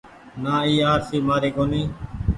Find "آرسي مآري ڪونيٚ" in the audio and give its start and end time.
0.91-1.89